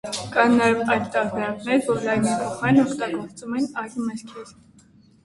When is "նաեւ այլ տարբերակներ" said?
0.59-1.83